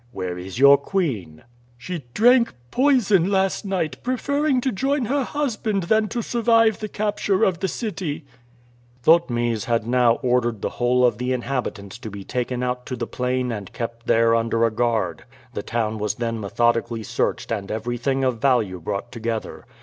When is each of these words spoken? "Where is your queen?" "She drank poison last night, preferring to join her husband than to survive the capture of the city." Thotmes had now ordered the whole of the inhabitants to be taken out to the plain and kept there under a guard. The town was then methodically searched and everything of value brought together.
"Where 0.11 0.35
is 0.35 0.57
your 0.57 0.79
queen?" 0.79 1.43
"She 1.77 2.05
drank 2.15 2.55
poison 2.71 3.29
last 3.29 3.65
night, 3.65 4.01
preferring 4.01 4.59
to 4.61 4.71
join 4.71 5.05
her 5.05 5.23
husband 5.23 5.83
than 5.83 6.07
to 6.07 6.23
survive 6.23 6.79
the 6.79 6.87
capture 6.87 7.43
of 7.43 7.59
the 7.59 7.67
city." 7.67 8.25
Thotmes 9.03 9.65
had 9.65 9.85
now 9.85 10.13
ordered 10.23 10.63
the 10.63 10.71
whole 10.71 11.05
of 11.05 11.19
the 11.19 11.31
inhabitants 11.33 11.99
to 11.99 12.09
be 12.09 12.23
taken 12.23 12.63
out 12.63 12.87
to 12.87 12.95
the 12.95 13.05
plain 13.05 13.51
and 13.51 13.71
kept 13.73 14.07
there 14.07 14.33
under 14.33 14.65
a 14.65 14.71
guard. 14.71 15.25
The 15.53 15.61
town 15.61 15.99
was 15.99 16.15
then 16.15 16.39
methodically 16.39 17.03
searched 17.03 17.51
and 17.51 17.69
everything 17.69 18.23
of 18.23 18.39
value 18.41 18.79
brought 18.79 19.11
together. 19.11 19.67